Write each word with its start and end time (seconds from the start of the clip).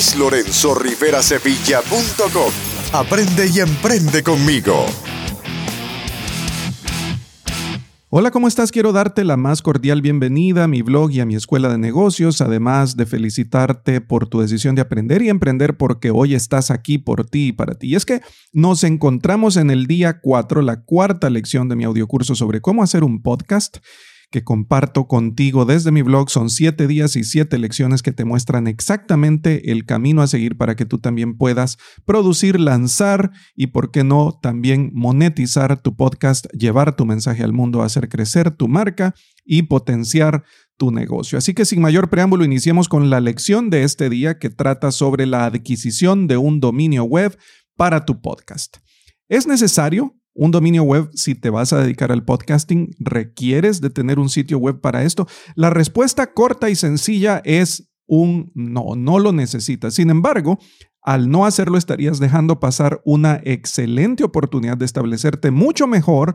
luislorenzorriverasevilla.com. 0.00 2.52
Aprende 2.92 3.48
y 3.54 3.60
emprende 3.60 4.22
conmigo. 4.22 4.86
Hola, 8.08 8.30
¿cómo 8.30 8.48
estás? 8.48 8.72
Quiero 8.72 8.92
darte 8.92 9.24
la 9.24 9.36
más 9.36 9.60
cordial 9.60 10.00
bienvenida 10.00 10.64
a 10.64 10.68
mi 10.68 10.80
blog 10.80 11.10
y 11.12 11.20
a 11.20 11.26
mi 11.26 11.36
escuela 11.36 11.68
de 11.68 11.76
negocios, 11.76 12.40
además 12.40 12.96
de 12.96 13.04
felicitarte 13.04 14.00
por 14.00 14.26
tu 14.26 14.40
decisión 14.40 14.74
de 14.74 14.80
aprender 14.80 15.20
y 15.20 15.28
emprender 15.28 15.76
porque 15.76 16.10
hoy 16.10 16.34
estás 16.34 16.70
aquí 16.70 16.96
por 16.96 17.26
ti 17.26 17.48
y 17.48 17.52
para 17.52 17.74
ti. 17.74 17.88
Y 17.88 17.94
es 17.94 18.06
que 18.06 18.22
nos 18.54 18.84
encontramos 18.84 19.58
en 19.58 19.70
el 19.70 19.86
día 19.86 20.20
4, 20.20 20.62
la 20.62 20.82
cuarta 20.82 21.28
lección 21.28 21.68
de 21.68 21.76
mi 21.76 21.84
audiocurso 21.84 22.34
sobre 22.34 22.62
cómo 22.62 22.82
hacer 22.82 23.04
un 23.04 23.20
podcast 23.20 23.76
que 24.30 24.44
comparto 24.44 25.06
contigo 25.06 25.64
desde 25.64 25.90
mi 25.90 26.02
blog. 26.02 26.30
Son 26.30 26.50
siete 26.50 26.86
días 26.86 27.16
y 27.16 27.24
siete 27.24 27.58
lecciones 27.58 28.02
que 28.02 28.12
te 28.12 28.24
muestran 28.24 28.66
exactamente 28.66 29.72
el 29.72 29.84
camino 29.84 30.22
a 30.22 30.26
seguir 30.26 30.56
para 30.56 30.76
que 30.76 30.86
tú 30.86 30.98
también 30.98 31.36
puedas 31.36 31.78
producir, 32.04 32.60
lanzar 32.60 33.32
y, 33.54 33.68
por 33.68 33.90
qué 33.90 34.04
no, 34.04 34.38
también 34.40 34.90
monetizar 34.94 35.82
tu 35.82 35.96
podcast, 35.96 36.46
llevar 36.52 36.96
tu 36.96 37.04
mensaje 37.04 37.42
al 37.42 37.52
mundo, 37.52 37.82
hacer 37.82 38.08
crecer 38.08 38.50
tu 38.52 38.68
marca 38.68 39.14
y 39.44 39.62
potenciar 39.62 40.44
tu 40.76 40.90
negocio. 40.92 41.36
Así 41.36 41.52
que 41.52 41.64
sin 41.64 41.80
mayor 41.80 42.08
preámbulo, 42.08 42.44
iniciemos 42.44 42.88
con 42.88 43.10
la 43.10 43.20
lección 43.20 43.68
de 43.68 43.82
este 43.82 44.08
día 44.08 44.38
que 44.38 44.48
trata 44.48 44.92
sobre 44.92 45.26
la 45.26 45.44
adquisición 45.44 46.26
de 46.26 46.36
un 46.36 46.60
dominio 46.60 47.04
web 47.04 47.36
para 47.76 48.04
tu 48.04 48.20
podcast. 48.22 48.76
¿Es 49.28 49.46
necesario 49.46 50.19
un 50.34 50.50
dominio 50.50 50.84
web, 50.84 51.10
si 51.14 51.34
te 51.34 51.50
vas 51.50 51.72
a 51.72 51.80
dedicar 51.80 52.12
al 52.12 52.24
podcasting, 52.24 52.90
¿requieres 52.98 53.80
de 53.80 53.90
tener 53.90 54.18
un 54.18 54.28
sitio 54.28 54.58
web 54.58 54.80
para 54.80 55.02
esto? 55.02 55.26
La 55.54 55.70
respuesta 55.70 56.32
corta 56.32 56.70
y 56.70 56.76
sencilla 56.76 57.42
es 57.44 57.90
un 58.06 58.50
no, 58.54 58.94
no 58.96 59.18
lo 59.18 59.32
necesitas. 59.32 59.94
Sin 59.94 60.10
embargo, 60.10 60.58
al 61.02 61.30
no 61.30 61.46
hacerlo 61.46 61.78
estarías 61.78 62.18
dejando 62.18 62.60
pasar 62.60 63.00
una 63.04 63.40
excelente 63.44 64.24
oportunidad 64.24 64.76
de 64.76 64.84
establecerte 64.84 65.50
mucho 65.50 65.86
mejor 65.86 66.34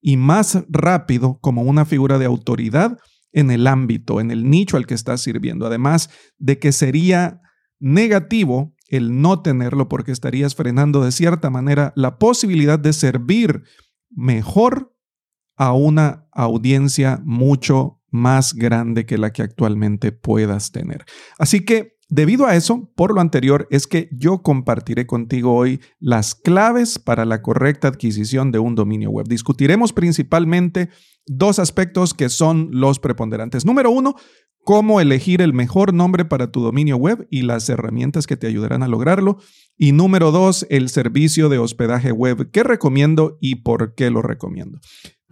y 0.00 0.16
más 0.16 0.64
rápido 0.68 1.38
como 1.40 1.62
una 1.62 1.84
figura 1.84 2.18
de 2.18 2.26
autoridad 2.26 2.98
en 3.32 3.50
el 3.50 3.66
ámbito, 3.66 4.20
en 4.20 4.30
el 4.30 4.48
nicho 4.48 4.76
al 4.76 4.86
que 4.86 4.94
estás 4.94 5.22
sirviendo. 5.22 5.66
Además 5.66 6.10
de 6.38 6.58
que 6.58 6.72
sería 6.72 7.40
negativo 7.80 8.73
el 8.96 9.20
no 9.20 9.42
tenerlo 9.42 9.88
porque 9.88 10.12
estarías 10.12 10.54
frenando 10.54 11.02
de 11.04 11.12
cierta 11.12 11.50
manera 11.50 11.92
la 11.96 12.18
posibilidad 12.18 12.78
de 12.78 12.92
servir 12.92 13.62
mejor 14.10 14.94
a 15.56 15.72
una 15.72 16.28
audiencia 16.32 17.20
mucho 17.24 18.00
más 18.10 18.54
grande 18.54 19.06
que 19.06 19.18
la 19.18 19.32
que 19.32 19.42
actualmente 19.42 20.12
puedas 20.12 20.70
tener. 20.70 21.04
Así 21.38 21.64
que 21.64 21.93
debido 22.08 22.46
a 22.46 22.56
eso, 22.56 22.90
por 22.96 23.14
lo 23.14 23.20
anterior, 23.20 23.66
es 23.70 23.86
que 23.86 24.08
yo 24.12 24.42
compartiré 24.42 25.06
contigo 25.06 25.54
hoy 25.54 25.80
las 26.00 26.34
claves 26.34 26.98
para 26.98 27.24
la 27.24 27.42
correcta 27.42 27.88
adquisición 27.88 28.52
de 28.52 28.58
un 28.58 28.74
dominio 28.74 29.10
web. 29.10 29.26
Discutiremos 29.28 29.92
principalmente 29.92 30.90
dos 31.26 31.58
aspectos 31.58 32.14
que 32.14 32.28
son 32.28 32.68
los 32.72 32.98
preponderantes. 32.98 33.64
Número 33.64 33.90
uno, 33.90 34.16
cómo 34.64 35.00
elegir 35.00 35.42
el 35.42 35.52
mejor 35.52 35.92
nombre 35.94 36.24
para 36.24 36.50
tu 36.50 36.60
dominio 36.60 36.96
web 36.96 37.28
y 37.30 37.42
las 37.42 37.68
herramientas 37.68 38.26
que 38.26 38.36
te 38.36 38.46
ayudarán 38.46 38.82
a 38.82 38.88
lograrlo. 38.88 39.38
Y 39.76 39.92
número 39.92 40.30
dos, 40.30 40.66
el 40.70 40.88
servicio 40.88 41.48
de 41.48 41.58
hospedaje 41.58 42.12
web 42.12 42.50
que 42.50 42.62
recomiendo 42.62 43.38
y 43.40 43.56
por 43.56 43.94
qué 43.94 44.10
lo 44.10 44.22
recomiendo. 44.22 44.80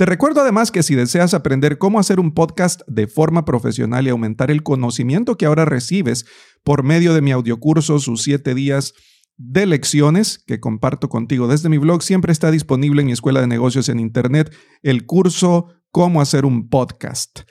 Te 0.03 0.07
recuerdo 0.07 0.41
además 0.41 0.73
que 0.73 0.83
si 0.83 0.97
deseas 0.97 1.33
aprender 1.33 1.79
cómo 1.79 2.01
hacer 2.01 2.19
un 2.19 2.35
podcast 2.35 2.81
de 2.89 3.07
forma 3.07 3.45
profesional 3.45 4.05
y 4.05 4.11
aumentar 4.11 4.51
el 4.51 4.65
conocimiento 4.65 5.37
que 5.37 5.47
ahora 5.47 5.65
recibes 5.65 6.27
por 6.65 6.83
medio 6.83 7.15
de 7.15 7.21
mi 7.21 7.31
audiocurso, 7.31 8.01
sus 8.01 8.21
siete 8.21 8.53
días 8.57 8.95
de 9.37 9.65
lecciones 9.65 10.43
que 10.45 10.59
comparto 10.59 11.09
contigo 11.09 11.47
desde 11.47 11.69
mi 11.69 11.79
blog, 11.79 12.03
siempre 12.03 12.33
está 12.33 12.51
disponible 12.51 13.03
en 13.03 13.07
mi 13.07 13.13
escuela 13.13 13.41
de 13.41 13.47
negocios 13.47 13.89
en 13.89 14.01
Internet 14.01 14.53
el 14.83 15.07
curso 15.07 15.69
Cómo 15.93 16.21
hacer 16.21 16.47
un 16.47 16.69
podcast 16.69 17.43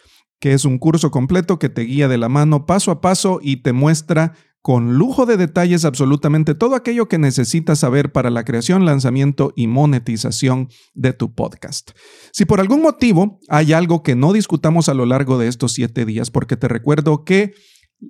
que 0.41 0.51
es 0.53 0.66
un 0.66 0.79
curso 0.79 1.11
completo 1.11 1.57
que 1.57 1.69
te 1.69 1.84
guía 1.84 2.09
de 2.09 2.17
la 2.17 2.28
mano 2.28 2.66
paso 2.66 2.91
a 2.91 3.00
paso 3.00 3.40
y 3.41 3.61
te 3.61 3.72
muestra 3.72 4.34
con 4.61 4.97
lujo 4.97 5.25
de 5.25 5.38
detalles 5.38 5.85
absolutamente 5.85 6.53
todo 6.55 6.75
aquello 6.75 7.07
que 7.07 7.17
necesitas 7.17 7.79
saber 7.79 8.11
para 8.11 8.29
la 8.29 8.44
creación, 8.44 8.85
lanzamiento 8.85 9.53
y 9.55 9.67
monetización 9.67 10.69
de 10.94 11.13
tu 11.13 11.33
podcast. 11.33 11.91
Si 12.31 12.45
por 12.45 12.59
algún 12.59 12.81
motivo 12.81 13.39
hay 13.49 13.73
algo 13.73 14.03
que 14.03 14.16
no 14.16 14.33
discutamos 14.33 14.88
a 14.88 14.94
lo 14.94 15.05
largo 15.05 15.38
de 15.38 15.47
estos 15.47 15.73
siete 15.73 16.05
días, 16.05 16.29
porque 16.29 16.57
te 16.57 16.67
recuerdo 16.67 17.23
que 17.23 17.53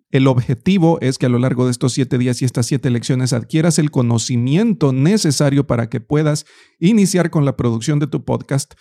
el 0.09 0.27
objetivo 0.27 0.99
es 1.01 1.17
que 1.17 1.25
a 1.25 1.29
lo 1.29 1.39
largo 1.39 1.65
de 1.65 1.71
estos 1.71 1.93
siete 1.93 2.17
días 2.17 2.41
y 2.41 2.45
estas 2.45 2.65
siete 2.65 2.89
lecciones 2.89 3.33
adquieras 3.33 3.79
el 3.79 3.91
conocimiento 3.91 4.93
necesario 4.93 5.67
para 5.67 5.89
que 5.89 6.01
puedas 6.01 6.45
iniciar 6.79 7.29
con 7.29 7.45
la 7.45 7.57
producción 7.57 7.99
de 7.99 8.07
tu 8.07 8.23
podcast. 8.23 8.73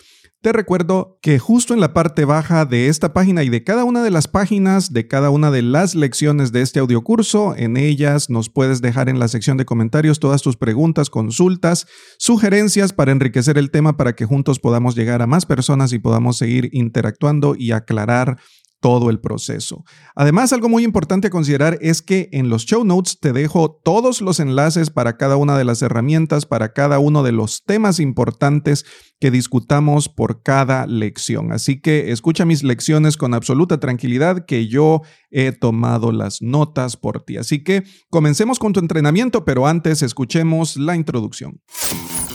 Te 0.43 0.55
recuerdo 0.55 1.19
que 1.21 1.39
justo 1.39 1.75
en 1.75 1.81
la 1.81 1.93
parte 1.93 2.25
baja 2.25 2.65
de 2.65 2.89
esta 2.89 3.13
página 3.13 3.43
y 3.43 3.51
de 3.51 3.63
cada 3.63 3.85
una 3.85 4.03
de 4.03 4.11
las 4.11 4.27
páginas 4.27 4.91
de 4.91 5.07
cada 5.07 5.29
una 5.29 5.51
de 5.51 5.61
las 5.61 5.95
lecciones 5.95 6.51
de 6.51 6.63
este 6.63 6.81
audiocurso, 6.81 7.55
en 7.55 7.77
ellas 7.77 8.31
nos 8.31 8.49
puedes 8.49 8.81
dejar 8.81 9.11
en 9.11 9.19
la 9.19 9.29
sección 9.29 9.59
de 9.59 9.67
comentarios 9.67 10.19
todas 10.19 10.41
tus 10.41 10.57
preguntas, 10.57 11.11
consultas, 11.11 11.87
sugerencias 12.19 12.95
para 12.95 13.13
enriquecer 13.13 13.59
el 13.59 13.71
tema 13.71 13.99
para 13.99 14.15
que 14.15 14.25
juntos 14.25 14.61
podamos 14.61 14.97
llegar 14.97 15.21
a 15.21 15.27
más 15.27 15.45
personas 15.45 15.93
y 15.93 15.99
podamos 15.99 16.39
seguir 16.39 16.71
interactuando 16.73 17.55
y 17.55 17.73
aclarar 17.73 18.39
todo 18.81 19.11
el 19.11 19.21
proceso. 19.21 19.85
Además, 20.15 20.53
algo 20.53 20.69
muy 20.69 20.85
importante 20.85 21.29
a 21.29 21.31
considerar 21.31 21.79
es 21.81 22.03
que 22.03 22.29
en 22.33 22.49
los 22.49 22.65
show 22.65 22.85
notes 22.85 23.21
te 23.21 23.33
dejo 23.33 23.81
todos 23.85 24.21
los 24.21 24.41
enlaces 24.41 24.91
para 24.91 25.17
cada 25.17 25.37
una 25.37 25.57
de 25.57 25.65
las 25.65 25.83
herramientas, 25.83 26.47
para 26.47 26.73
cada 26.73 26.99
uno 26.99 27.23
de 27.23 27.33
los 27.33 27.63
temas 27.65 28.01
importantes 28.01 28.85
que 29.21 29.31
discutamos 29.31 30.09
por 30.09 30.43
cada 30.43 30.87
lección. 30.87 31.53
Así 31.53 31.81
que 31.81 32.11
escucha 32.11 32.45
mis 32.47 32.63
lecciones 32.65 33.17
con 33.17 33.35
absoluta 33.35 33.79
tranquilidad 33.79 34.47
que 34.47 34.67
yo 34.67 35.03
he 35.31 35.53
tomado 35.53 36.11
las 36.11 36.41
notas 36.41 36.97
por 36.97 37.23
ti. 37.23 37.37
Así 37.37 37.63
que 37.63 37.85
comencemos 38.09 38.59
con 38.59 38.73
tu 38.73 38.81
entrenamiento, 38.81 39.45
pero 39.45 39.67
antes 39.67 40.03
escuchemos 40.03 40.77
la 40.77 40.97
introducción. 40.97 41.61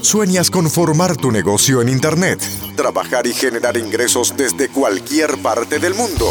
¿Sueñas 0.05 0.51
con 0.51 0.69
formar 0.69 1.17
tu 1.17 1.31
negocio 1.31 1.81
en 1.81 1.89
Internet? 1.89 2.39
Trabajar 2.75 3.25
y 3.25 3.33
generar 3.33 3.75
ingresos 3.75 4.35
desde 4.38 4.69
cualquier 4.69 5.35
parte 5.39 5.79
del 5.79 5.95
mundo. 5.95 6.27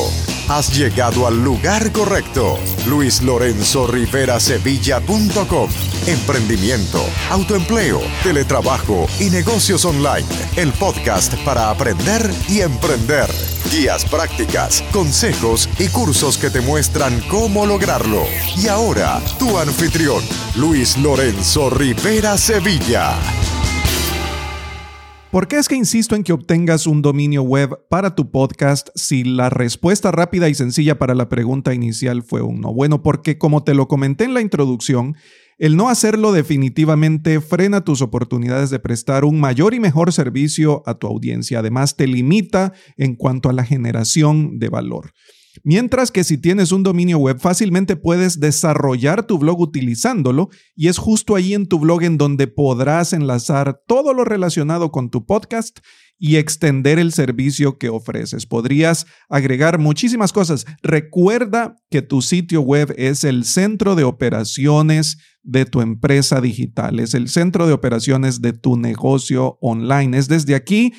Has 0.49 0.77
llegado 0.77 1.27
al 1.27 1.43
lugar 1.43 1.91
correcto. 1.91 2.57
Luis 2.87 3.21
Lorenzo 3.21 3.89
Rivera 3.89 4.39
Sevilla.com. 4.39 5.69
Emprendimiento, 6.07 7.05
autoempleo, 7.31 8.01
teletrabajo 8.23 9.09
y 9.19 9.29
negocios 9.31 9.85
online. 9.85 10.29
El 10.55 10.73
podcast 10.75 11.35
para 11.45 11.71
aprender 11.71 12.31
y 12.49 12.61
emprender. 12.61 13.29
Guías 13.73 14.05
prácticas, 14.05 14.85
consejos 14.93 15.69
y 15.81 15.89
cursos 15.89 16.39
que 16.39 16.49
te 16.49 16.61
muestran 16.61 17.21
cómo 17.29 17.67
lograrlo. 17.67 18.23
Y 18.57 18.69
ahora, 18.69 19.21
tu 19.41 19.59
anfitrión, 19.59 20.23
Luis 20.55 20.97
Lorenzo 20.97 21.71
Rivera 21.71 22.39
Sevilla. 22.39 23.19
¿Por 25.35 25.49
qué 25.49 25.57
es 25.57 25.67
que 25.67 25.75
insisto 25.75 26.15
en 26.15 26.23
que 26.23 26.33
obtengas 26.33 26.87
un 26.87 27.03
dominio 27.03 27.43
web 27.43 27.77
para 27.91 28.15
tu 28.15 28.31
podcast 28.31 28.91
si 28.95 29.25
la 29.25 29.51
respuesta 29.51 30.13
rápida 30.13 30.49
y 30.49 30.55
sencilla 30.55 30.97
para 30.97 31.17
la 31.17 31.29
pregunta 31.29 31.75
inicial 31.75 32.23
fue 32.23 32.41
un 32.41 32.61
no? 32.61 32.73
Bueno, 32.73 33.03
porque 33.03 33.37
como 33.37 33.65
te 33.65 33.75
lo 33.75 33.89
comenté 33.89 34.23
en 34.23 34.35
la 34.35 34.43
introducción, 34.43 35.17
el 35.59 35.77
no 35.77 35.89
hacerlo 35.89 36.31
definitivamente 36.31 37.41
frena 37.41 37.83
tus 37.83 38.01
oportunidades 38.01 38.71
de 38.71 38.79
prestar 38.79 39.25
un 39.25 39.41
mayor 39.41 39.75
y 39.75 39.81
mejor 39.81 40.13
servicio 40.13 40.85
a 40.87 41.01
tu 41.01 41.09
audiencia. 41.09 41.59
Además, 41.59 41.97
te 41.97 42.07
limita 42.07 42.73
en 42.97 43.17
cuanto 43.17 43.49
a 43.49 43.53
la 43.53 43.65
generación 43.65 44.61
de 44.61 44.69
valor. 44.69 45.15
Mientras 45.63 46.11
que 46.11 46.25
si 46.25 46.39
tienes 46.39 46.73
un 46.73 46.83
dominio 46.83 47.19
web, 47.19 47.39
fácilmente 47.39 47.97
puedes 47.97 48.41
desarrollar 48.41 49.27
tu 49.27 49.39
blog 49.39 49.61
utilizándolo 49.61 50.49
y 50.75 50.89
es 50.89 50.99
justo 50.99 51.37
ahí 51.37 51.55
en 51.55 51.67
tu 51.67 51.79
blog 51.79 52.03
en 52.03 52.19
donde 52.19 52.47
podrás 52.47 53.13
enlazar 53.13 53.81
todo 53.87 54.13
lo 54.15 54.25
relacionado 54.25 54.91
con 54.91 55.11
tu 55.11 55.27
podcast 55.27 55.79
y 56.19 56.37
extender 56.37 56.99
el 56.99 57.13
servicio 57.13 57.79
que 57.79 57.89
ofreces. 57.89 58.47
Podrías 58.47 59.07
agregar 59.29 59.79
muchísimas 59.79 60.33
cosas. 60.33 60.65
Recuerda 60.83 61.77
que 61.91 62.03
tu 62.03 62.23
sitio 62.23 62.61
web 62.61 62.95
es 62.97 63.25
el 63.25 63.45
centro 63.45 63.95
de 63.95 64.05
operaciones 64.05 65.19
de 65.43 65.67
tu 65.67 65.81
empresa 65.83 66.41
digital, 66.41 67.01
es 67.01 67.15
el 67.15 67.29
centro 67.29 67.67
de 67.67 67.75
operaciones 67.75 68.41
de 68.41 68.53
tu 68.53 68.77
negocio 68.77 69.59
online. 69.61 70.17
Es 70.17 70.29
desde 70.29 70.55
aquí 70.55 70.93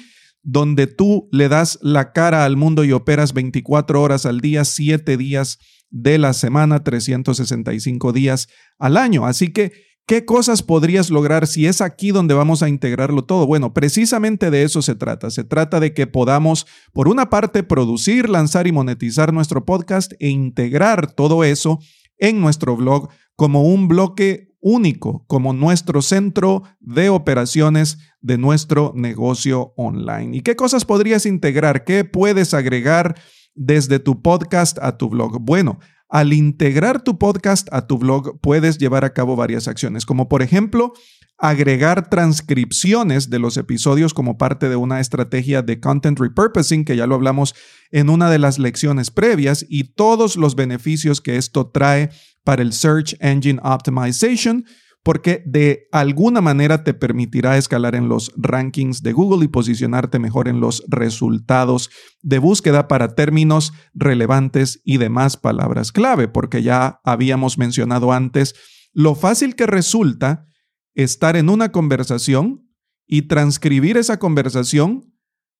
donde 0.45 0.85
tú 0.85 1.27
le 1.31 1.49
das 1.49 1.79
la 1.81 2.13
cara 2.13 2.45
al 2.45 2.55
mundo 2.55 2.83
y 2.85 2.91
operas 2.91 3.33
24 3.33 4.01
horas 4.01 4.25
al 4.25 4.39
día, 4.39 4.63
7 4.63 5.17
días 5.17 5.57
de 5.89 6.17
la 6.19 6.33
semana, 6.33 6.83
365 6.83 8.13
días 8.13 8.47
al 8.77 8.95
año. 8.95 9.25
Así 9.25 9.51
que, 9.51 9.73
¿qué 10.05 10.23
cosas 10.23 10.61
podrías 10.61 11.09
lograr 11.09 11.47
si 11.47 11.65
es 11.65 11.81
aquí 11.81 12.11
donde 12.11 12.35
vamos 12.35 12.61
a 12.61 12.69
integrarlo 12.69 13.23
todo? 13.25 13.47
Bueno, 13.47 13.73
precisamente 13.73 14.51
de 14.51 14.63
eso 14.63 14.83
se 14.83 14.93
trata. 14.93 15.31
Se 15.31 15.43
trata 15.43 15.79
de 15.79 15.95
que 15.95 16.05
podamos, 16.05 16.67
por 16.93 17.07
una 17.07 17.31
parte, 17.31 17.63
producir, 17.63 18.29
lanzar 18.29 18.67
y 18.67 18.71
monetizar 18.71 19.33
nuestro 19.33 19.65
podcast 19.65 20.13
e 20.19 20.29
integrar 20.29 21.11
todo 21.11 21.43
eso 21.43 21.79
en 22.19 22.39
nuestro 22.39 22.77
blog 22.77 23.09
como 23.35 23.63
un 23.63 23.87
bloque 23.87 24.54
único, 24.65 25.23
como 25.27 25.53
nuestro 25.53 26.01
centro 26.01 26.63
de 26.79 27.09
operaciones 27.09 27.99
de 28.19 28.39
nuestro 28.39 28.93
negocio 28.95 29.73
online. 29.77 30.37
¿Y 30.37 30.41
qué 30.41 30.55
cosas 30.55 30.85
podrías 30.85 31.27
integrar? 31.27 31.83
¿Qué 31.83 32.03
puedes 32.03 32.55
agregar 32.55 33.13
desde 33.53 33.99
tu 33.99 34.23
podcast 34.23 34.79
a 34.81 34.97
tu 34.97 35.07
blog? 35.07 35.39
Bueno, 35.39 35.77
al 36.09 36.33
integrar 36.33 37.03
tu 37.03 37.19
podcast 37.19 37.67
a 37.71 37.85
tu 37.85 37.99
blog 37.99 38.39
puedes 38.41 38.79
llevar 38.79 39.05
a 39.05 39.13
cabo 39.13 39.35
varias 39.35 39.67
acciones, 39.67 40.03
como 40.03 40.27
por 40.27 40.41
ejemplo 40.41 40.93
agregar 41.37 42.09
transcripciones 42.09 43.29
de 43.29 43.37
los 43.37 43.57
episodios 43.57 44.15
como 44.15 44.39
parte 44.39 44.67
de 44.67 44.77
una 44.77 44.99
estrategia 44.99 45.61
de 45.61 45.79
content 45.79 46.19
repurposing, 46.19 46.85
que 46.85 46.95
ya 46.95 47.05
lo 47.05 47.13
hablamos 47.13 47.53
en 47.91 48.09
una 48.09 48.31
de 48.31 48.39
las 48.39 48.57
lecciones 48.57 49.11
previas, 49.11 49.63
y 49.69 49.93
todos 49.93 50.37
los 50.37 50.55
beneficios 50.55 51.21
que 51.21 51.37
esto 51.37 51.67
trae 51.67 52.09
para 52.45 52.61
el 52.61 52.71
Search 52.71 53.17
Engine 53.19 53.59
Optimization, 53.61 54.63
porque 55.03 55.43
de 55.45 55.87
alguna 55.91 56.41
manera 56.41 56.83
te 56.83 56.93
permitirá 56.93 57.57
escalar 57.57 57.93
en 57.95 58.07
los 58.07 58.31
rankings 58.37 59.03
de 59.03 59.11
Google 59.11 59.45
y 59.45 59.49
posicionarte 59.49 60.17
mejor 60.17 60.47
en 60.47 60.61
los 60.61 60.83
resultados 60.87 61.89
de 62.21 62.39
búsqueda 62.39 62.87
para 62.87 63.13
términos 63.13 63.73
relevantes 63.93 64.81
y 64.83 64.97
demás 64.97 65.37
palabras 65.37 65.91
clave, 65.91 66.27
porque 66.27 66.63
ya 66.63 67.01
habíamos 67.03 67.57
mencionado 67.57 68.13
antes 68.13 68.55
lo 68.93 69.13
fácil 69.13 69.55
que 69.55 69.67
resulta 69.67 70.47
estar 70.95 71.35
en 71.35 71.49
una 71.49 71.71
conversación 71.71 72.67
y 73.05 73.23
transcribir 73.23 73.97
esa 73.97 74.17
conversación 74.17 75.13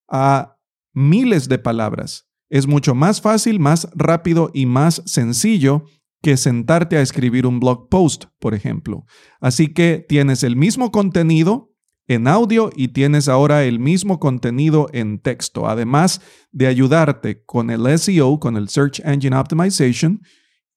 a 0.08 0.56
miles 0.92 1.48
de 1.48 1.58
palabras. 1.58 2.28
Es 2.48 2.66
mucho 2.66 2.94
más 2.94 3.20
fácil, 3.20 3.60
más 3.60 3.88
rápido 3.94 4.50
y 4.54 4.66
más 4.66 5.02
sencillo 5.04 5.84
que 6.26 6.36
sentarte 6.36 6.96
a 6.96 7.02
escribir 7.02 7.46
un 7.46 7.60
blog 7.60 7.88
post, 7.88 8.24
por 8.40 8.52
ejemplo. 8.52 9.04
Así 9.40 9.72
que 9.72 10.04
tienes 10.08 10.42
el 10.42 10.56
mismo 10.56 10.90
contenido 10.90 11.72
en 12.08 12.26
audio 12.26 12.70
y 12.74 12.88
tienes 12.88 13.28
ahora 13.28 13.62
el 13.62 13.78
mismo 13.78 14.18
contenido 14.18 14.88
en 14.92 15.20
texto, 15.20 15.68
además 15.68 16.20
de 16.50 16.66
ayudarte 16.66 17.44
con 17.44 17.70
el 17.70 17.96
SEO, 17.96 18.40
con 18.40 18.56
el 18.56 18.68
Search 18.68 19.00
Engine 19.04 19.36
Optimization, 19.36 20.20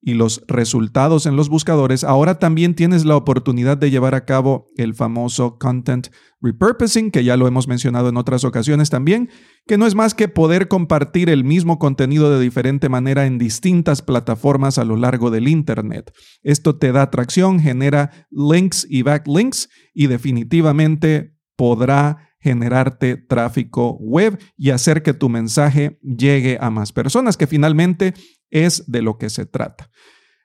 y 0.01 0.13
los 0.13 0.43
resultados 0.47 1.25
en 1.25 1.35
los 1.35 1.49
buscadores, 1.49 2.03
ahora 2.03 2.39
también 2.39 2.73
tienes 2.73 3.05
la 3.05 3.17
oportunidad 3.17 3.77
de 3.77 3.91
llevar 3.91 4.15
a 4.15 4.25
cabo 4.25 4.69
el 4.77 4.93
famoso 4.93 5.57
content 5.57 6.07
repurposing, 6.41 7.11
que 7.11 7.23
ya 7.23 7.35
lo 7.35 7.47
hemos 7.47 7.67
mencionado 7.67 8.09
en 8.09 8.17
otras 8.17 8.45
ocasiones 8.45 8.89
también, 8.89 9.29
que 9.67 9.77
no 9.77 9.85
es 9.85 9.95
más 9.95 10.13
que 10.13 10.29
poder 10.29 10.69
compartir 10.69 11.29
el 11.29 11.43
mismo 11.43 11.79
contenido 11.79 12.31
de 12.31 12.41
diferente 12.41 12.87
manera 12.87 13.25
en 13.25 13.37
distintas 13.37 14.01
plataformas 14.01 14.77
a 14.77 14.85
lo 14.85 14.95
largo 14.95 15.31
del 15.31 15.47
Internet. 15.47 16.13
Esto 16.43 16.77
te 16.77 16.91
da 16.91 17.01
atracción, 17.01 17.59
genera 17.59 18.27
links 18.31 18.87
y 18.89 19.01
backlinks 19.01 19.69
y 19.93 20.07
definitivamente 20.07 21.35
podrá 21.57 22.29
generarte 22.39 23.17
tráfico 23.17 23.97
web 23.99 24.39
y 24.57 24.69
hacer 24.69 25.03
que 25.03 25.13
tu 25.13 25.27
mensaje 25.27 25.99
llegue 26.01 26.57
a 26.61 26.69
más 26.69 26.93
personas, 26.93 27.35
que 27.35 27.47
finalmente 27.47 28.13
es 28.49 28.89
de 28.91 29.01
lo 29.01 29.17
que 29.17 29.29
se 29.29 29.45
trata. 29.45 29.89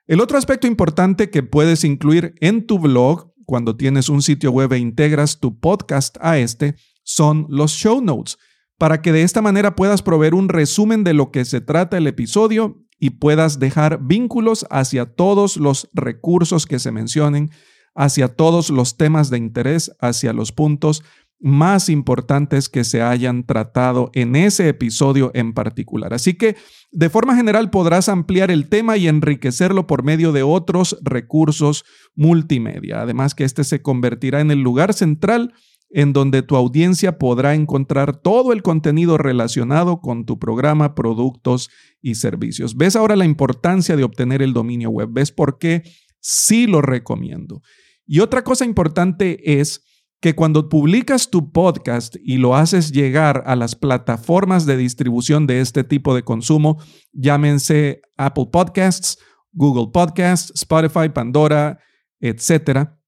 El 0.07 0.21
otro 0.21 0.37
aspecto 0.37 0.67
importante 0.67 1.29
que 1.29 1.43
puedes 1.43 1.83
incluir 1.83 2.35
en 2.39 2.67
tu 2.67 2.79
blog 2.79 3.33
cuando 3.45 3.75
tienes 3.75 4.09
un 4.09 4.21
sitio 4.21 4.51
web 4.51 4.73
e 4.73 4.77
integras 4.77 5.39
tu 5.39 5.59
podcast 5.59 6.17
a 6.21 6.37
este 6.37 6.75
son 7.03 7.47
los 7.49 7.71
show 7.71 8.01
notes, 8.01 8.37
para 8.77 9.01
que 9.01 9.11
de 9.11 9.23
esta 9.23 9.41
manera 9.41 9.75
puedas 9.75 10.01
proveer 10.01 10.33
un 10.33 10.49
resumen 10.49 11.03
de 11.03 11.13
lo 11.13 11.31
que 11.31 11.45
se 11.45 11.61
trata 11.61 11.97
el 11.97 12.07
episodio 12.07 12.83
y 12.99 13.11
puedas 13.11 13.59
dejar 13.59 13.99
vínculos 14.03 14.65
hacia 14.69 15.05
todos 15.05 15.57
los 15.57 15.89
recursos 15.93 16.65
que 16.65 16.79
se 16.79 16.91
mencionen, 16.91 17.51
hacia 17.93 18.27
todos 18.27 18.69
los 18.69 18.97
temas 18.97 19.29
de 19.29 19.37
interés, 19.37 19.91
hacia 19.99 20.33
los 20.33 20.51
puntos 20.51 21.03
más 21.45 21.89
importantes 21.89 22.69
que 22.69 22.83
se 22.83 23.03
hayan 23.03 23.45
tratado 23.45 24.09
en 24.13 24.35
ese 24.35 24.67
episodio 24.67 25.29
en 25.35 25.53
particular. 25.53 26.11
Así 26.11 26.33
que, 26.33 26.55
de 26.91 27.07
forma 27.07 27.35
general, 27.35 27.69
podrás 27.69 28.09
ampliar 28.09 28.49
el 28.49 28.67
tema 28.67 28.97
y 28.97 29.07
enriquecerlo 29.07 29.85
por 29.85 30.01
medio 30.01 30.31
de 30.31 30.41
otros 30.41 30.97
recursos 31.03 31.85
multimedia. 32.15 33.01
Además 33.01 33.35
que 33.35 33.43
este 33.43 33.63
se 33.63 33.83
convertirá 33.83 34.41
en 34.41 34.49
el 34.49 34.61
lugar 34.61 34.95
central 34.95 35.53
en 35.91 36.13
donde 36.13 36.41
tu 36.41 36.55
audiencia 36.55 37.19
podrá 37.19 37.53
encontrar 37.53 38.17
todo 38.17 38.51
el 38.51 38.63
contenido 38.63 39.19
relacionado 39.19 40.01
con 40.01 40.25
tu 40.25 40.39
programa, 40.39 40.95
productos 40.95 41.69
y 42.01 42.15
servicios. 42.15 42.75
¿Ves 42.75 42.95
ahora 42.95 43.15
la 43.15 43.25
importancia 43.25 43.95
de 43.95 44.03
obtener 44.03 44.41
el 44.41 44.53
dominio 44.53 44.89
web? 44.89 45.09
¿Ves 45.11 45.31
por 45.31 45.59
qué 45.59 45.83
sí 46.19 46.65
lo 46.65 46.81
recomiendo? 46.81 47.61
Y 48.07 48.21
otra 48.21 48.43
cosa 48.43 48.65
importante 48.65 49.59
es 49.61 49.83
que 50.25 50.33
cuando 50.33 50.69
publicas 50.69 51.29
tu 51.29 51.51
podcast 51.51 52.15
y 52.19 52.37
lo 52.37 52.55
haces 52.55 52.91
llegar 52.91 53.43
a 53.45 53.55
las 53.55 53.75
plataformas 53.75 54.65
de 54.65 54.75
distribución 54.75 55.45
de 55.45 55.61
este 55.61 55.83
tipo 55.83 56.15
de 56.15 56.23
consumo, 56.23 56.81
llámense 57.13 58.01
Apple 58.17 58.47
Podcasts, 58.51 59.19
Google 59.51 59.91
Podcasts, 59.93 60.51
Spotify, 60.55 61.09
Pandora, 61.13 61.77
etcétera, 62.19 62.99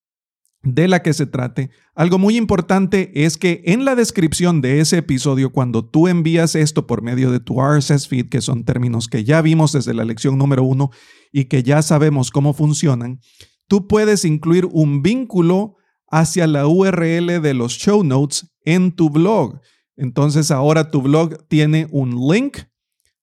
de 0.62 0.88
la 0.88 1.02
que 1.02 1.12
se 1.12 1.26
trate, 1.26 1.72
algo 1.96 2.20
muy 2.20 2.38
importante 2.38 3.26
es 3.26 3.38
que 3.38 3.64
en 3.66 3.84
la 3.84 3.96
descripción 3.96 4.62
de 4.62 4.80
ese 4.80 4.98
episodio, 4.98 5.52
cuando 5.52 5.90
tú 5.90 6.08
envías 6.08 6.54
esto 6.54 6.86
por 6.86 7.02
medio 7.02 7.32
de 7.32 7.40
tu 7.40 7.60
RSS 7.60 8.08
feed, 8.08 8.30
que 8.30 8.42
son 8.42 8.64
términos 8.64 9.08
que 9.08 9.24
ya 9.24 9.42
vimos 9.42 9.72
desde 9.72 9.96
la 9.96 10.06
lección 10.06 10.38
número 10.38 10.62
uno 10.62 10.92
y 11.32 11.46
que 11.46 11.64
ya 11.64 11.82
sabemos 11.82 12.30
cómo 12.30 12.54
funcionan, 12.54 13.22
tú 13.68 13.88
puedes 13.88 14.24
incluir 14.24 14.68
un 14.72 15.02
vínculo 15.02 15.78
hacia 16.10 16.48
la 16.48 16.68
URL 16.68 17.42
de 17.42 17.54
los 17.54 17.74
show 17.74 18.04
notes 18.04 18.52
en 18.66 18.92
tu 18.92 19.10
blog. 19.10 19.60
Entonces 19.96 20.52
ahora 20.52 20.92
tu 20.92 21.02
blog 21.02 21.48
tiene 21.48 21.88
un 21.92 22.28
link 22.32 22.60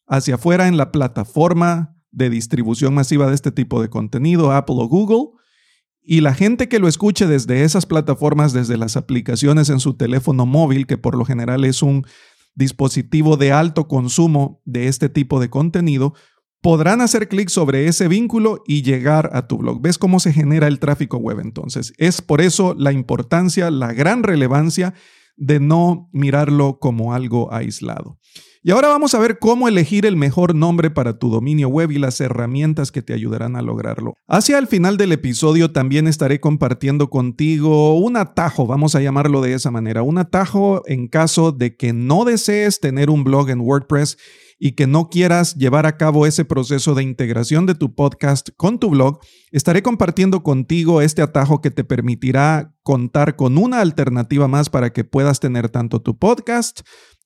hacia 0.06 0.34
afuera 0.34 0.68
en 0.68 0.76
la 0.76 0.92
plataforma 0.92 1.96
de 2.10 2.30
distribución 2.30 2.94
masiva 2.94 3.28
de 3.28 3.34
este 3.34 3.50
tipo 3.50 3.80
de 3.80 3.88
contenido, 3.88 4.52
Apple 4.52 4.76
o 4.78 4.88
Google. 4.88 5.40
Y 6.02 6.20
la 6.20 6.34
gente 6.34 6.68
que 6.68 6.78
lo 6.78 6.86
escuche 6.86 7.26
desde 7.26 7.64
esas 7.64 7.86
plataformas, 7.86 8.52
desde 8.52 8.76
las 8.76 8.96
aplicaciones 8.96 9.70
en 9.70 9.80
su 9.80 9.94
teléfono 9.94 10.44
móvil, 10.44 10.86
que 10.86 10.98
por 10.98 11.16
lo 11.16 11.24
general 11.24 11.64
es 11.64 11.82
un 11.82 12.04
dispositivo 12.54 13.36
de 13.36 13.52
alto 13.52 13.88
consumo 13.88 14.60
de 14.64 14.88
este 14.88 15.08
tipo 15.08 15.40
de 15.40 15.50
contenido, 15.50 16.14
podrán 16.64 17.02
hacer 17.02 17.28
clic 17.28 17.50
sobre 17.50 17.88
ese 17.88 18.08
vínculo 18.08 18.62
y 18.66 18.80
llegar 18.80 19.28
a 19.34 19.46
tu 19.46 19.58
blog. 19.58 19.82
¿Ves 19.82 19.98
cómo 19.98 20.18
se 20.18 20.32
genera 20.32 20.66
el 20.66 20.78
tráfico 20.78 21.18
web 21.18 21.40
entonces? 21.40 21.92
Es 21.98 22.22
por 22.22 22.40
eso 22.40 22.74
la 22.78 22.90
importancia, 22.90 23.70
la 23.70 23.92
gran 23.92 24.22
relevancia 24.22 24.94
de 25.36 25.60
no 25.60 26.08
mirarlo 26.14 26.78
como 26.78 27.12
algo 27.12 27.52
aislado. 27.52 28.18
Y 28.66 28.70
ahora 28.70 28.88
vamos 28.88 29.14
a 29.14 29.18
ver 29.18 29.38
cómo 29.38 29.68
elegir 29.68 30.06
el 30.06 30.16
mejor 30.16 30.54
nombre 30.54 30.90
para 30.90 31.18
tu 31.18 31.28
dominio 31.28 31.68
web 31.68 31.90
y 31.90 31.98
las 31.98 32.18
herramientas 32.22 32.90
que 32.90 33.02
te 33.02 33.12
ayudarán 33.12 33.56
a 33.56 33.60
lograrlo. 33.60 34.14
Hacia 34.26 34.56
el 34.56 34.68
final 34.68 34.96
del 34.96 35.12
episodio 35.12 35.70
también 35.70 36.08
estaré 36.08 36.40
compartiendo 36.40 37.10
contigo 37.10 37.98
un 37.98 38.16
atajo, 38.16 38.66
vamos 38.66 38.94
a 38.94 39.02
llamarlo 39.02 39.42
de 39.42 39.52
esa 39.52 39.70
manera, 39.70 40.02
un 40.02 40.16
atajo 40.16 40.80
en 40.86 41.08
caso 41.08 41.52
de 41.52 41.76
que 41.76 41.92
no 41.92 42.24
desees 42.24 42.80
tener 42.80 43.10
un 43.10 43.22
blog 43.22 43.50
en 43.50 43.60
WordPress 43.60 44.16
y 44.58 44.72
que 44.72 44.86
no 44.86 45.10
quieras 45.10 45.56
llevar 45.56 45.84
a 45.84 45.98
cabo 45.98 46.24
ese 46.24 46.46
proceso 46.46 46.94
de 46.94 47.02
integración 47.02 47.66
de 47.66 47.74
tu 47.74 47.94
podcast 47.94 48.48
con 48.56 48.78
tu 48.78 48.88
blog, 48.88 49.18
estaré 49.52 49.82
compartiendo 49.82 50.42
contigo 50.42 51.02
este 51.02 51.20
atajo 51.20 51.60
que 51.60 51.70
te 51.70 51.84
permitirá 51.84 52.74
contar 52.82 53.36
con 53.36 53.58
una 53.58 53.80
alternativa 53.80 54.48
más 54.48 54.70
para 54.70 54.90
que 54.90 55.04
puedas 55.04 55.40
tener 55.40 55.68
tanto 55.68 56.00
tu 56.00 56.18
podcast 56.18 56.80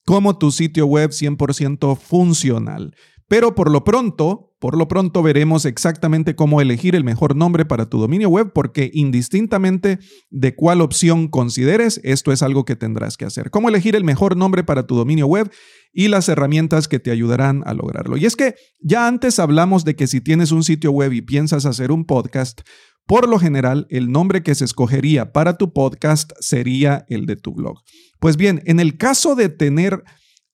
como 0.09 0.39
tu 0.39 0.53
sitio 0.53 0.87
web 0.87 1.11
100% 1.11 1.99
funcional. 1.99 2.95
Pero 3.29 3.55
por 3.55 3.71
lo 3.71 3.85
pronto, 3.85 4.55
por 4.59 4.75
lo 4.75 4.89
pronto 4.89 5.23
veremos 5.23 5.67
exactamente 5.67 6.35
cómo 6.35 6.63
elegir 6.63 6.97
el 6.97 7.05
mejor 7.05 7.37
nombre 7.37 7.67
para 7.67 7.91
tu 7.91 7.99
dominio 7.99 8.31
web 8.31 8.53
porque 8.55 8.91
indistintamente 8.95 9.99
de 10.31 10.55
cuál 10.55 10.81
opción 10.81 11.29
consideres, 11.29 12.01
esto 12.05 12.33
es 12.33 12.43
algo 12.43 12.65
que 12.65 12.75
tendrás 12.75 13.19
que 13.19 13.27
hacer. 13.27 13.51
Cómo 13.51 13.69
elegir 13.69 13.97
el 13.97 14.05
mejor 14.05 14.35
nombre 14.35 14.65
para 14.65 14.87
tu 14.87 14.97
dominio 14.97 15.27
web 15.27 15.51
y 15.93 16.09
las 16.09 16.31
herramientas 16.31 16.89
que 16.89 17.01
te 17.01 17.11
ayudarán 17.11 17.63
a 17.67 17.75
lograrlo. 17.75 18.17
Y 18.17 18.25
es 18.25 18.35
que 18.35 18.55
ya 18.81 19.09
antes 19.09 19.39
hablamos 19.39 19.85
de 19.85 19.95
que 19.95 20.07
si 20.07 20.23
tienes 20.23 20.53
un 20.53 20.65
sitio 20.65 20.91
web 20.91 21.13
y 21.13 21.21
piensas 21.21 21.67
hacer 21.67 21.93
un 21.93 22.07
podcast, 22.07 22.63
por 23.09 23.27
lo 23.27 23.39
general 23.39 23.87
el 23.89 24.13
nombre 24.13 24.43
que 24.43 24.55
se 24.55 24.67
escogería 24.67 25.33
para 25.33 25.57
tu 25.57 25.73
podcast 25.73 26.31
sería 26.41 27.07
el 27.09 27.25
de 27.25 27.37
tu 27.37 27.55
blog. 27.55 27.79
Pues 28.21 28.37
bien, 28.37 28.61
en 28.67 28.81
el 28.81 28.99
caso 28.99 29.35
de 29.35 29.49
tener 29.49 30.05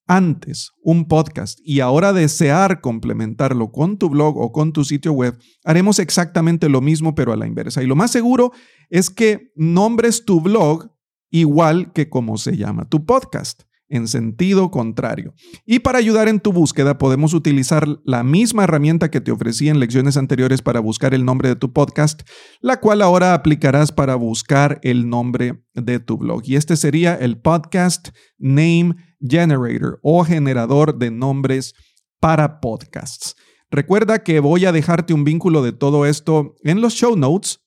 antes 0.06 0.70
un 0.80 1.08
podcast 1.08 1.58
y 1.64 1.80
ahora 1.80 2.12
desear 2.12 2.80
complementarlo 2.80 3.72
con 3.72 3.98
tu 3.98 4.08
blog 4.08 4.38
o 4.38 4.52
con 4.52 4.72
tu 4.72 4.84
sitio 4.84 5.12
web, 5.12 5.36
haremos 5.64 5.98
exactamente 5.98 6.68
lo 6.68 6.80
mismo 6.80 7.16
pero 7.16 7.32
a 7.32 7.36
la 7.36 7.48
inversa. 7.48 7.82
Y 7.82 7.86
lo 7.86 7.96
más 7.96 8.12
seguro 8.12 8.52
es 8.88 9.10
que 9.10 9.50
nombres 9.56 10.24
tu 10.24 10.40
blog 10.40 10.92
igual 11.30 11.92
que 11.92 12.08
como 12.08 12.38
se 12.38 12.56
llama 12.56 12.88
tu 12.88 13.04
podcast. 13.04 13.64
En 13.88 14.08
sentido 14.08 14.70
contrario. 14.70 15.34
Y 15.66 15.80
para 15.80 15.98
ayudar 15.98 16.28
en 16.28 16.40
tu 16.40 16.52
búsqueda 16.52 16.98
podemos 16.98 17.34
utilizar 17.34 17.86
la 18.04 18.22
misma 18.22 18.64
herramienta 18.64 19.10
que 19.10 19.20
te 19.20 19.32
ofrecí 19.32 19.68
en 19.68 19.80
lecciones 19.80 20.16
anteriores 20.16 20.62
para 20.62 20.80
buscar 20.80 21.14
el 21.14 21.24
nombre 21.24 21.48
de 21.48 21.56
tu 21.56 21.72
podcast, 21.72 22.22
la 22.60 22.80
cual 22.80 23.02
ahora 23.02 23.34
aplicarás 23.34 23.92
para 23.92 24.14
buscar 24.14 24.80
el 24.82 25.08
nombre 25.08 25.64
de 25.74 26.00
tu 26.00 26.18
blog. 26.18 26.42
Y 26.44 26.56
este 26.56 26.76
sería 26.76 27.14
el 27.14 27.38
Podcast 27.38 28.08
Name 28.38 28.96
Generator 29.20 29.98
o 30.02 30.24
generador 30.24 30.98
de 30.98 31.10
nombres 31.10 31.74
para 32.20 32.60
podcasts. 32.60 33.36
Recuerda 33.70 34.22
que 34.22 34.40
voy 34.40 34.66
a 34.66 34.72
dejarte 34.72 35.14
un 35.14 35.24
vínculo 35.24 35.62
de 35.62 35.72
todo 35.72 36.06
esto 36.06 36.54
en 36.62 36.80
los 36.80 36.94
show 36.94 37.16
notes 37.16 37.63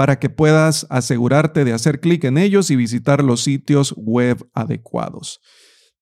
para 0.00 0.18
que 0.18 0.30
puedas 0.30 0.86
asegurarte 0.88 1.62
de 1.62 1.74
hacer 1.74 2.00
clic 2.00 2.24
en 2.24 2.38
ellos 2.38 2.70
y 2.70 2.76
visitar 2.76 3.22
los 3.22 3.42
sitios 3.42 3.92
web 3.98 4.48
adecuados. 4.54 5.42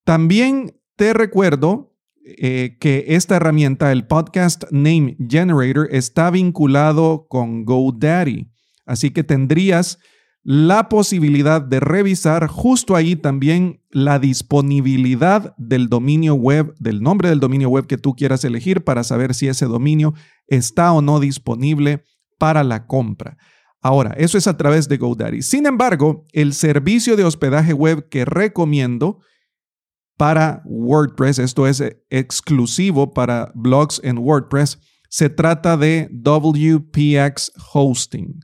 También 0.04 0.80
te 0.94 1.12
recuerdo 1.12 1.96
eh, 2.24 2.76
que 2.78 3.06
esta 3.08 3.34
herramienta, 3.34 3.90
el 3.90 4.06
Podcast 4.06 4.66
Name 4.70 5.16
Generator, 5.28 5.88
está 5.90 6.30
vinculado 6.30 7.26
con 7.28 7.64
GoDaddy. 7.64 8.48
Así 8.86 9.10
que 9.10 9.24
tendrías 9.24 9.98
la 10.44 10.88
posibilidad 10.88 11.60
de 11.60 11.80
revisar 11.80 12.46
justo 12.46 12.94
ahí 12.94 13.16
también 13.16 13.82
la 13.90 14.20
disponibilidad 14.20 15.56
del 15.56 15.88
dominio 15.88 16.36
web, 16.36 16.72
del 16.78 17.02
nombre 17.02 17.30
del 17.30 17.40
dominio 17.40 17.68
web 17.68 17.88
que 17.88 17.98
tú 17.98 18.14
quieras 18.14 18.44
elegir 18.44 18.84
para 18.84 19.02
saber 19.02 19.34
si 19.34 19.48
ese 19.48 19.66
dominio 19.66 20.14
está 20.46 20.92
o 20.92 21.02
no 21.02 21.18
disponible 21.18 22.04
para 22.38 22.62
la 22.62 22.86
compra. 22.86 23.36
Ahora, 23.80 24.14
eso 24.16 24.36
es 24.38 24.46
a 24.46 24.56
través 24.56 24.88
de 24.88 24.96
GoDaddy. 24.96 25.42
Sin 25.42 25.66
embargo, 25.66 26.24
el 26.32 26.52
servicio 26.52 27.16
de 27.16 27.24
hospedaje 27.24 27.72
web 27.72 28.08
que 28.08 28.24
recomiendo 28.24 29.20
para 30.16 30.62
WordPress, 30.64 31.38
esto 31.38 31.66
es 31.66 31.82
exclusivo 32.10 33.14
para 33.14 33.52
blogs 33.54 34.00
en 34.02 34.18
WordPress, 34.18 34.78
se 35.08 35.30
trata 35.30 35.76
de 35.76 36.08
WPX 36.10 37.52
Hosting. 37.72 38.40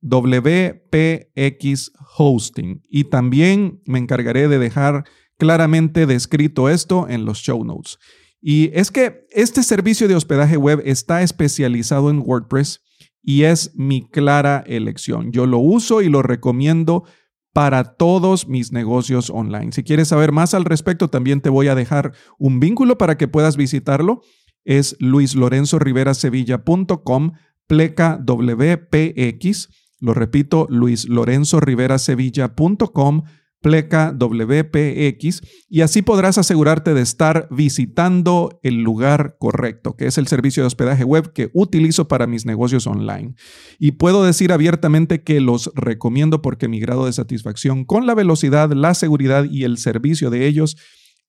WPX 0.00 1.92
Hosting. 2.16 2.82
Y 2.88 3.04
también 3.04 3.80
me 3.86 3.98
encargaré 3.98 4.48
de 4.48 4.58
dejar 4.58 5.04
claramente 5.38 6.06
descrito 6.06 6.68
esto 6.68 7.06
en 7.08 7.24
los 7.24 7.38
show 7.38 7.64
notes. 7.64 7.98
Y 8.40 8.70
es 8.74 8.90
que 8.90 9.26
este 9.30 9.62
servicio 9.62 10.08
de 10.08 10.16
hospedaje 10.16 10.56
web 10.56 10.82
está 10.84 11.22
especializado 11.22 12.10
en 12.10 12.22
WordPress 12.24 12.80
y 13.28 13.44
es 13.44 13.72
mi 13.74 14.08
clara 14.08 14.64
elección. 14.66 15.30
Yo 15.32 15.44
lo 15.44 15.58
uso 15.58 16.00
y 16.00 16.08
lo 16.08 16.22
recomiendo 16.22 17.04
para 17.52 17.84
todos 17.84 18.48
mis 18.48 18.72
negocios 18.72 19.28
online. 19.28 19.72
Si 19.72 19.82
quieres 19.82 20.08
saber 20.08 20.32
más 20.32 20.54
al 20.54 20.64
respecto, 20.64 21.08
también 21.08 21.42
te 21.42 21.50
voy 21.50 21.68
a 21.68 21.74
dejar 21.74 22.14
un 22.38 22.58
vínculo 22.58 22.96
para 22.96 23.18
que 23.18 23.28
puedas 23.28 23.58
visitarlo. 23.58 24.22
Es 24.64 24.96
luislorenzoriverasevilla.com 24.98 27.32
pleca 27.66 28.18
WPX 28.24 29.68
lo 30.00 30.14
repito, 30.14 30.66
luislorenzorivera.sevilla.com 30.70 33.22
pleca 33.60 34.12
WPX 34.16 35.42
y 35.68 35.80
así 35.80 36.02
podrás 36.02 36.38
asegurarte 36.38 36.94
de 36.94 37.02
estar 37.02 37.48
visitando 37.50 38.60
el 38.62 38.82
lugar 38.82 39.36
correcto, 39.38 39.96
que 39.96 40.06
es 40.06 40.18
el 40.18 40.26
servicio 40.26 40.62
de 40.62 40.68
hospedaje 40.68 41.04
web 41.04 41.32
que 41.32 41.50
utilizo 41.54 42.08
para 42.08 42.26
mis 42.26 42.46
negocios 42.46 42.86
online. 42.86 43.34
Y 43.78 43.92
puedo 43.92 44.24
decir 44.24 44.52
abiertamente 44.52 45.22
que 45.22 45.40
los 45.40 45.70
recomiendo 45.74 46.42
porque 46.42 46.68
mi 46.68 46.80
grado 46.80 47.06
de 47.06 47.12
satisfacción 47.12 47.84
con 47.84 48.06
la 48.06 48.14
velocidad, 48.14 48.72
la 48.72 48.94
seguridad 48.94 49.44
y 49.44 49.64
el 49.64 49.78
servicio 49.78 50.30
de 50.30 50.46
ellos 50.46 50.76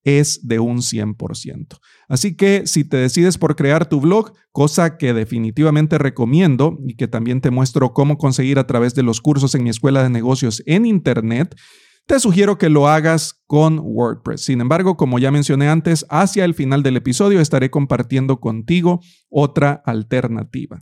es 0.03 0.47
de 0.47 0.59
un 0.59 0.77
100%. 0.77 1.77
Así 2.07 2.35
que 2.35 2.65
si 2.65 2.83
te 2.83 2.97
decides 2.97 3.37
por 3.37 3.55
crear 3.55 3.87
tu 3.89 3.99
blog, 3.99 4.33
cosa 4.51 4.97
que 4.97 5.13
definitivamente 5.13 5.97
recomiendo 5.97 6.77
y 6.87 6.95
que 6.95 7.07
también 7.07 7.41
te 7.41 7.51
muestro 7.51 7.93
cómo 7.93 8.17
conseguir 8.17 8.59
a 8.59 8.67
través 8.67 8.95
de 8.95 9.03
los 9.03 9.21
cursos 9.21 9.55
en 9.55 9.63
mi 9.63 9.69
escuela 9.69 10.01
de 10.03 10.09
negocios 10.09 10.63
en 10.65 10.85
Internet, 10.85 11.55
te 12.09 12.19
sugiero 12.19 12.57
que 12.57 12.69
lo 12.69 12.87
hagas 12.87 13.43
con 13.45 13.77
WordPress. 13.77 14.41
Sin 14.41 14.61
embargo, 14.61 14.97
como 14.97 15.19
ya 15.19 15.29
mencioné 15.29 15.69
antes, 15.69 16.07
hacia 16.09 16.43
el 16.43 16.55
final 16.55 16.81
del 16.81 16.97
episodio 16.97 17.39
estaré 17.39 17.69
compartiendo 17.69 18.39
contigo 18.39 18.99
otra 19.29 19.83
alternativa. 19.85 20.79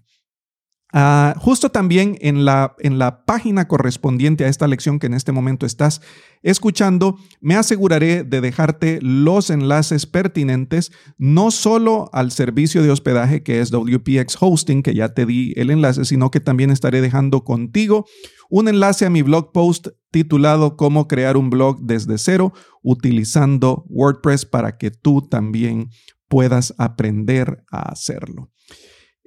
Ah, 0.94 1.36
justo 1.38 1.70
también 1.70 2.18
en 2.22 2.46
la, 2.46 2.76
en 2.80 2.98
la 2.98 3.26
página 3.26 3.68
correspondiente 3.68 4.46
a 4.46 4.48
esta 4.48 4.68
lección 4.68 5.00
que 5.00 5.08
en 5.08 5.16
este 5.16 5.34
momento 5.34 5.66
estás 5.66 6.02
escuchando, 6.44 7.18
me 7.42 7.56
aseguraré 7.56 8.24
de 8.24 8.40
dejarte 8.40 9.00
los 9.02 9.50
enlaces 9.50 10.06
pertinentes, 10.06 10.94
no 11.18 11.52
solo 11.52 12.10
al 12.14 12.32
servicio 12.32 12.84
de 12.84 12.92
hospedaje 12.92 13.44
que 13.44 13.60
es 13.60 13.70
WPX 13.72 14.38
Hosting, 14.40 14.82
que 14.82 14.94
ya 14.94 15.14
te 15.14 15.26
di 15.26 15.54
el 15.58 15.72
enlace, 15.72 16.06
sino 16.06 16.32
que 16.32 16.40
también 16.40 16.72
estaré 16.72 17.02
dejando 17.02 17.44
contigo 17.44 18.06
un 18.50 18.70
enlace 18.70 19.06
a 19.06 19.10
mi 19.10 19.24
blog 19.24 19.52
post 19.52 19.88
titulado 20.10 20.78
Cómo 20.78 21.10
crear 21.10 21.36
un 21.36 21.50
blog 21.50 21.82
desde 21.82 22.18
cero 22.18 22.54
utilizando 22.82 23.84
WordPress 23.90 24.46
para 24.46 24.78
que 24.78 24.90
tú 24.90 25.28
también 25.28 25.90
puedas 26.30 26.74
aprender 26.78 27.64
a 27.72 27.92
hacerlo. 27.92 28.52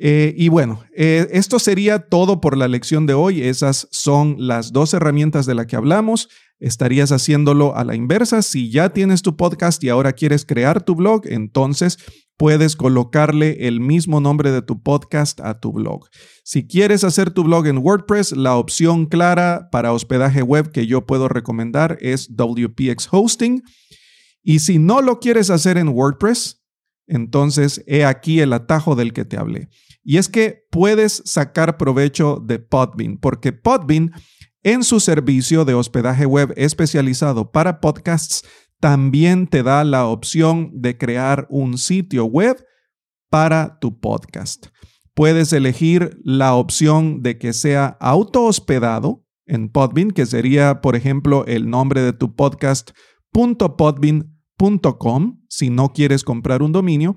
Eh, 0.03 0.35
y 0.35 0.49
bueno, 0.49 0.83
eh, 0.97 1.29
esto 1.31 1.59
sería 1.59 1.99
todo 1.99 2.41
por 2.41 2.57
la 2.57 2.69
lección 2.69 3.05
de 3.05 3.13
hoy. 3.13 3.43
Esas 3.43 3.87
son 3.91 4.37
las 4.39 4.73
dos 4.73 4.95
herramientas 4.95 5.45
de 5.45 5.55
las 5.55 5.67
que 5.67 5.77
hablamos. 5.77 6.31
Estarías 6.59 7.13
haciéndolo 7.13 7.77
a 7.77 7.85
la 7.85 7.95
inversa. 7.95 8.41
Si 8.41 8.71
ya 8.71 8.95
tienes 8.95 9.21
tu 9.21 9.37
podcast 9.37 9.85
y 9.85 9.91
ahora 9.91 10.15
quieres 10.15 10.47
crear 10.47 10.83
tu 10.83 10.95
blog, 10.95 11.27
entonces 11.27 11.99
puedes 12.39 12.77
colocarle 12.77 13.67
el 13.69 13.81
mismo 13.81 14.21
nombre 14.21 14.51
de 14.51 14.63
tu 14.63 14.83
podcast 14.83 15.39
a 15.41 15.61
tu 15.61 15.71
blog. 15.71 16.09
Si 16.45 16.67
quieres 16.67 17.05
hacer 17.05 17.31
tu 17.31 17.45
blog 17.45 17.67
en 17.67 17.77
WordPress, 17.77 18.33
la 18.33 18.57
opción 18.57 19.05
clara 19.05 19.69
para 19.71 19.93
hospedaje 19.93 20.41
web 20.43 20.73
que 20.73 20.87
yo 20.87 21.05
puedo 21.05 21.29
recomendar 21.29 21.99
es 22.01 22.35
WPX 22.35 23.09
Hosting. 23.11 23.63
Y 24.43 24.61
si 24.61 24.79
no 24.79 25.03
lo 25.03 25.21
quieres 25.21 25.51
hacer 25.51 25.77
en 25.77 25.91
WordPress, 25.91 26.60
entonces 27.11 27.85
he 27.87 28.05
aquí 28.05 28.41
el 28.41 28.53
atajo 28.53 28.95
del 28.95 29.13
que 29.13 29.25
te 29.25 29.37
hablé. 29.37 29.69
Y 30.03 30.17
es 30.17 30.29
que 30.29 30.65
puedes 30.71 31.23
sacar 31.27 31.77
provecho 31.77 32.43
de 32.43 32.61
Podbean, 32.61 33.19
porque 33.19 33.53
Podbean 33.53 34.13
en 34.63 34.85
su 34.85 35.01
servicio 35.01 35.65
de 35.65 35.75
hospedaje 35.75 36.25
web 36.25 36.55
especializado 36.57 37.51
para 37.51 37.81
podcasts 37.81 38.45
también 38.79 39.47
te 39.49 39.63
da 39.63 39.85
la 39.85 40.07
opción 40.07 40.71
de 40.73 40.97
crear 40.97 41.47
un 41.51 41.77
sitio 41.79 42.25
web 42.25 42.65
para 43.29 43.79
tu 43.81 43.99
podcast. 44.01 44.69
Puedes 45.15 45.53
elegir 45.53 46.19
la 46.23 46.55
opción 46.55 47.23
de 47.23 47.39
que 47.39 47.53
sea 47.53 47.99
auto 48.01 48.45
hospedado 48.45 49.27
en 49.47 49.69
Podbean, 49.69 50.13
que 50.13 50.27
sería, 50.27 50.81
por 50.81 50.95
ejemplo, 50.95 51.45
el 51.47 51.69
nombre 51.69 52.03
de 52.03 52.13
tu 52.13 52.37
podcast 52.37 52.93
.podbean.com 53.33 54.29
si 55.51 55.69
no 55.69 55.93
quieres 55.93 56.25
comprar 56.25 56.63
un 56.63 56.73
dominio, 56.73 57.17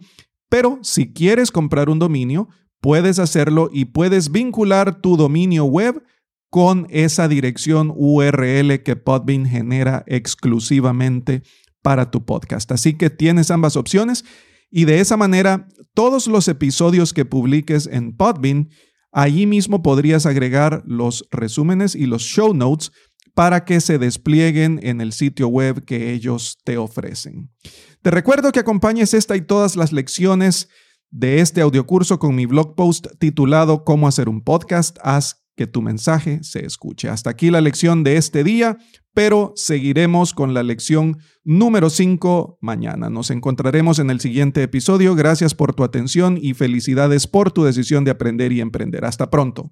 pero 0.50 0.80
si 0.82 1.14
quieres 1.14 1.52
comprar 1.52 1.90
un 1.90 2.00
dominio, 2.00 2.50
puedes 2.82 3.20
hacerlo 3.20 3.70
y 3.72 3.86
puedes 3.86 4.32
vincular 4.32 5.00
tu 5.02 5.16
dominio 5.16 5.64
web 5.64 6.04
con 6.50 6.86
esa 6.90 7.28
dirección 7.28 7.94
URL 7.96 8.84
que 8.84 8.96
Podbean 8.96 9.46
genera 9.46 10.04
exclusivamente 10.06 11.44
para 11.82 12.12
tu 12.12 12.26
podcast. 12.26 12.72
Así 12.72 12.96
que 12.96 13.10
tienes 13.10 13.52
ambas 13.52 13.76
opciones 13.76 14.26
y 14.70 14.86
de 14.86 15.00
esa 15.00 15.18
manera 15.18 15.68
todos 15.94 16.28
los 16.28 16.48
episodios 16.48 17.14
que 17.14 17.26
publiques 17.26 17.88
en 17.88 18.16
Podbean, 18.16 18.70
allí 19.12 19.46
mismo 19.46 19.82
podrías 19.84 20.26
agregar 20.26 20.84
los 20.86 21.28
resúmenes 21.32 21.96
y 21.96 22.06
los 22.08 22.24
show 22.24 22.54
notes 22.54 22.92
para 23.34 23.66
que 23.66 23.82
se 23.82 23.98
desplieguen 23.98 24.80
en 24.84 25.02
el 25.02 25.12
sitio 25.12 25.48
web 25.48 25.86
que 25.86 26.12
ellos 26.14 26.58
te 26.64 26.78
ofrecen. 26.78 27.50
Te 28.04 28.12
recuerdo 28.12 28.52
que 28.52 28.60
acompañes 28.60 29.14
esta 29.14 29.38
y 29.38 29.42
todas 29.42 29.78
las 29.78 29.94
lecciones 29.94 30.68
de 31.10 31.40
este 31.40 31.62
audiocurso 31.62 32.20
con 32.20 32.36
mi 32.36 32.46
blog 32.46 32.76
post 32.76 33.08
titulado 33.18 33.86
Cómo 33.86 34.10
hacer 34.10 34.28
un 34.28 34.44
podcast. 34.44 34.98
Haz 35.04 35.46
que 35.56 35.68
tu 35.68 35.82
mensaje 35.82 36.44
se 36.44 36.66
escuche. 36.66 37.08
Hasta 37.08 37.30
aquí 37.30 37.50
la 37.50 37.62
lección 37.62 38.04
de 38.04 38.18
este 38.18 38.44
día, 38.44 38.78
pero 39.14 39.54
seguiremos 39.56 40.34
con 40.34 40.54
la 40.54 40.64
lección 40.64 41.20
número 41.46 41.90
5 41.90 42.58
mañana. 42.60 43.10
Nos 43.10 43.32
encontraremos 43.32 44.00
en 44.00 44.10
el 44.10 44.20
siguiente 44.20 44.64
episodio. 44.64 45.16
Gracias 45.16 45.56
por 45.56 45.74
tu 45.74 45.86
atención 45.86 46.38
y 46.42 46.56
felicidades 46.56 47.26
por 47.26 47.54
tu 47.54 47.64
decisión 47.64 48.04
de 48.04 48.12
aprender 48.12 48.52
y 48.52 48.60
emprender. 48.60 49.06
Hasta 49.06 49.30
pronto. 49.30 49.72